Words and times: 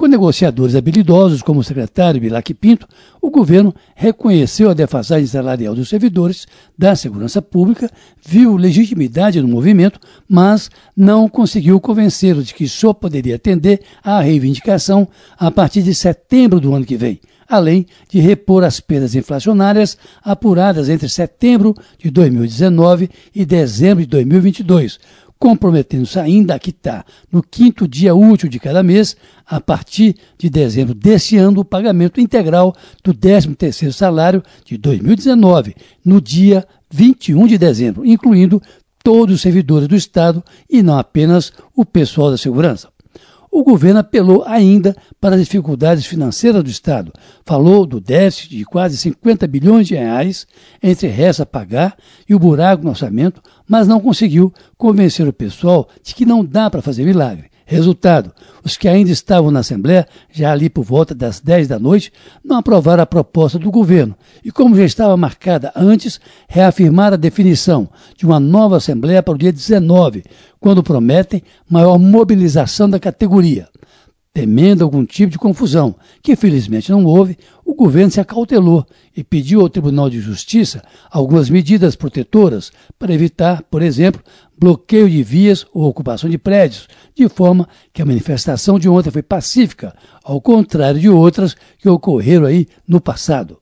Com 0.00 0.06
negociadores 0.06 0.74
habilidosos 0.74 1.42
como 1.42 1.60
o 1.60 1.62
secretário 1.62 2.22
Bilac 2.22 2.54
Pinto, 2.54 2.88
o 3.20 3.28
governo 3.28 3.74
reconheceu 3.94 4.70
a 4.70 4.72
defasagem 4.72 5.26
salarial 5.26 5.74
dos 5.74 5.90
servidores 5.90 6.46
da 6.76 6.96
segurança 6.96 7.42
pública, 7.42 7.90
viu 8.26 8.56
legitimidade 8.56 9.42
no 9.42 9.46
movimento, 9.46 10.00
mas 10.26 10.70
não 10.96 11.28
conseguiu 11.28 11.78
convencê-los 11.78 12.46
de 12.46 12.54
que 12.54 12.66
só 12.66 12.94
poderia 12.94 13.36
atender 13.36 13.82
à 14.02 14.22
reivindicação 14.22 15.06
a 15.38 15.50
partir 15.50 15.82
de 15.82 15.94
setembro 15.94 16.58
do 16.58 16.74
ano 16.74 16.86
que 16.86 16.96
vem, 16.96 17.20
além 17.46 17.84
de 18.08 18.20
repor 18.20 18.64
as 18.64 18.80
perdas 18.80 19.14
inflacionárias 19.14 19.98
apuradas 20.24 20.88
entre 20.88 21.10
setembro 21.10 21.74
de 21.98 22.10
2019 22.10 23.10
e 23.34 23.44
dezembro 23.44 24.02
de 24.02 24.08
2022 24.08 24.98
comprometendo-se 25.40 26.20
ainda 26.20 26.54
a 26.54 26.58
quitar 26.58 27.04
no 27.32 27.42
quinto 27.42 27.88
dia 27.88 28.14
útil 28.14 28.46
de 28.46 28.60
cada 28.60 28.82
mês, 28.82 29.16
a 29.46 29.58
partir 29.58 30.14
de 30.36 30.50
dezembro 30.50 30.94
deste 30.94 31.38
ano, 31.38 31.62
o 31.62 31.64
pagamento 31.64 32.20
integral 32.20 32.76
do 33.02 33.14
13º 33.14 33.90
salário 33.90 34.42
de 34.66 34.76
2019, 34.76 35.74
no 36.04 36.20
dia 36.20 36.64
21 36.90 37.46
de 37.46 37.56
dezembro, 37.56 38.04
incluindo 38.04 38.60
todos 39.02 39.36
os 39.36 39.40
servidores 39.40 39.88
do 39.88 39.96
Estado 39.96 40.44
e 40.68 40.82
não 40.82 40.98
apenas 40.98 41.50
o 41.74 41.86
pessoal 41.86 42.30
da 42.30 42.36
segurança 42.36 42.88
o 43.50 43.64
governo 43.64 44.00
apelou 44.00 44.44
ainda 44.46 44.96
para 45.20 45.34
as 45.34 45.42
dificuldades 45.42 46.06
financeiras 46.06 46.62
do 46.62 46.70
Estado. 46.70 47.12
Falou 47.44 47.84
do 47.84 48.00
déficit 48.00 48.56
de 48.56 48.64
quase 48.64 48.96
50 48.96 49.46
bilhões 49.48 49.88
de 49.88 49.94
reais 49.94 50.46
entre 50.82 51.08
resta 51.08 51.44
pagar 51.44 51.96
e 52.28 52.34
o 52.34 52.38
buraco 52.38 52.84
no 52.84 52.90
orçamento, 52.90 53.42
mas 53.68 53.88
não 53.88 54.00
conseguiu 54.00 54.52
convencer 54.78 55.26
o 55.26 55.32
pessoal 55.32 55.88
de 56.02 56.14
que 56.14 56.24
não 56.24 56.44
dá 56.44 56.70
para 56.70 56.82
fazer 56.82 57.04
milagre. 57.04 57.49
Resultado: 57.70 58.32
os 58.64 58.76
que 58.76 58.88
ainda 58.88 59.12
estavam 59.12 59.52
na 59.52 59.60
Assembleia, 59.60 60.04
já 60.28 60.50
ali 60.50 60.68
por 60.68 60.82
volta 60.82 61.14
das 61.14 61.38
10 61.38 61.68
da 61.68 61.78
noite, 61.78 62.12
não 62.44 62.56
aprovaram 62.56 63.04
a 63.04 63.06
proposta 63.06 63.60
do 63.60 63.70
governo 63.70 64.16
e, 64.44 64.50
como 64.50 64.74
já 64.74 64.84
estava 64.84 65.16
marcada 65.16 65.70
antes, 65.76 66.20
reafirmaram 66.48 67.14
a 67.14 67.16
definição 67.16 67.88
de 68.16 68.26
uma 68.26 68.40
nova 68.40 68.78
Assembleia 68.78 69.22
para 69.22 69.34
o 69.34 69.38
dia 69.38 69.52
19, 69.52 70.24
quando 70.58 70.82
prometem 70.82 71.44
maior 71.70 71.96
mobilização 71.96 72.90
da 72.90 72.98
categoria. 72.98 73.68
Temendo 74.32 74.84
algum 74.84 75.04
tipo 75.04 75.32
de 75.32 75.38
confusão, 75.38 75.96
que 76.22 76.36
felizmente 76.36 76.92
não 76.92 77.04
houve, 77.04 77.36
o 77.64 77.74
governo 77.74 78.12
se 78.12 78.20
acautelou 78.20 78.86
e 79.16 79.24
pediu 79.24 79.60
ao 79.60 79.68
Tribunal 79.68 80.08
de 80.08 80.20
Justiça 80.20 80.84
algumas 81.10 81.50
medidas 81.50 81.96
protetoras 81.96 82.70
para 82.96 83.12
evitar, 83.12 83.60
por 83.64 83.82
exemplo, 83.82 84.22
bloqueio 84.56 85.10
de 85.10 85.20
vias 85.24 85.66
ou 85.74 85.82
ocupação 85.82 86.30
de 86.30 86.38
prédios, 86.38 86.86
de 87.12 87.28
forma 87.28 87.68
que 87.92 88.02
a 88.02 88.06
manifestação 88.06 88.78
de 88.78 88.88
ontem 88.88 89.10
foi 89.10 89.22
pacífica, 89.22 89.96
ao 90.22 90.40
contrário 90.40 91.00
de 91.00 91.08
outras 91.08 91.56
que 91.76 91.88
ocorreram 91.88 92.46
aí 92.46 92.68
no 92.86 93.00
passado 93.00 93.60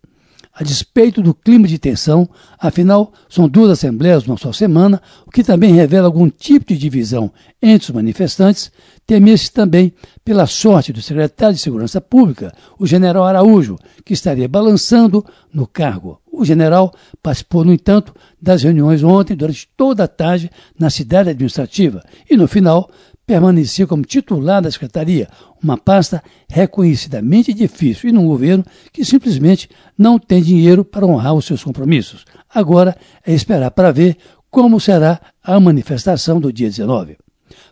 a 0.59 0.65
despeito 0.65 1.23
do 1.23 1.33
clima 1.33 1.69
de 1.69 1.79
tensão, 1.79 2.29
afinal, 2.59 3.13
são 3.29 3.49
duas 3.49 3.71
assembleias 3.71 4.25
numa 4.25 4.37
só 4.37 4.53
semana, 4.53 5.01
o 5.25 5.31
que 5.31 5.45
também 5.45 5.73
revela 5.73 6.07
algum 6.09 6.29
tipo 6.29 6.67
de 6.67 6.77
divisão 6.77 7.33
entre 7.63 7.91
os 7.91 7.95
manifestantes, 7.95 8.73
temia-se 9.07 9.53
também 9.53 9.93
pela 10.25 10.49
sorte 10.49 10.93
do 10.93 11.01
secretário 11.01 11.55
de 11.55 11.61
Segurança 11.61 12.01
Pública, 12.01 12.53
o 12.77 12.89
general 12.89 13.25
Araújo, 13.25 13.79
que 14.05 14.13
estaria 14.13 14.49
balançando 14.49 15.25
no 15.55 15.65
cargo. 15.65 16.21
O 16.27 16.45
general 16.45 16.93
participou, 17.23 17.65
no 17.65 17.73
entanto, 17.73 18.13
das 18.43 18.65
reuniões 18.65 19.05
ontem 19.05 19.37
durante 19.37 19.69
toda 19.77 20.05
a 20.05 20.09
tarde 20.09 20.51
na 20.77 20.91
cidade 20.91 21.31
administrativa. 21.31 22.03
E, 22.29 22.37
no 22.37 22.49
final, 22.49 22.91
permanecia 23.29 23.87
como 23.87 24.07
titular 24.07 24.63
da 24.63 24.71
secretaria, 24.71 25.29
uma 25.63 25.77
pasta 25.77 26.23
reconhecidamente 26.49 27.53
difícil 27.53 28.09
e 28.09 28.13
num 28.13 28.27
governo 28.27 28.65
que 28.91 29.05
simplesmente 29.05 29.69
não 29.99 30.19
tem 30.19 30.43
dinheiro 30.43 30.83
para 30.83 31.05
honrar 31.05 31.35
os 31.35 31.45
seus 31.45 31.63
compromissos. 31.63 32.25
Agora 32.49 32.97
é 33.27 33.35
esperar 33.35 33.71
para 33.71 33.93
ver 33.93 34.17
como 34.51 34.81
será 34.81 35.21
a 35.45 35.61
manifestação 35.61 36.41
do 36.41 36.51
dia 36.51 36.71
19. 36.71 37.19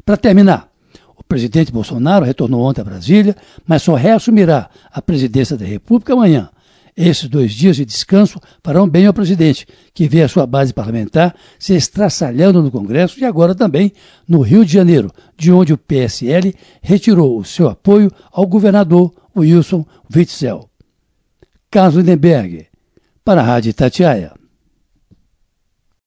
Para 0.05 0.19
terminar, 0.19 0.69
o 1.17 1.25
presidente 1.25 1.73
Bolsonaro 1.73 2.27
retornou 2.27 2.61
ontem 2.61 2.83
a 2.83 2.85
Brasília, 2.85 3.35
mas 3.67 3.81
só 3.81 3.95
reassumirá 3.95 4.69
a 4.93 5.01
presidência 5.01 5.57
da 5.57 5.65
República 5.65 6.13
amanhã. 6.13 6.51
Esses 6.97 7.29
dois 7.29 7.53
dias 7.53 7.77
de 7.77 7.85
descanso 7.85 8.41
farão 8.65 8.89
bem 8.89 9.05
ao 9.05 9.13
presidente, 9.13 9.67
que 9.93 10.09
vê 10.09 10.23
a 10.23 10.29
sua 10.29 10.47
base 10.47 10.73
parlamentar 10.73 11.35
se 11.59 11.75
estraçalhando 11.75 12.63
no 12.63 12.71
Congresso 12.71 13.21
e 13.21 13.25
agora 13.25 13.55
também 13.55 13.93
no 14.27 14.41
Rio 14.41 14.65
de 14.65 14.73
Janeiro, 14.73 15.13
de 15.37 15.53
onde 15.53 15.75
o 15.75 15.79
PSL 15.79 16.55
retirou 16.81 17.39
o 17.39 17.45
seu 17.45 17.69
apoio 17.69 18.11
ao 18.33 18.47
governador 18.47 19.13
Wilson 19.37 19.85
Witzel. 20.15 20.71
Carlos 21.71 21.97
Lindenberg, 21.97 22.67
para 23.23 23.43
a 23.43 23.45
Rádio 23.45 23.75
Tatiaia. 23.75 24.33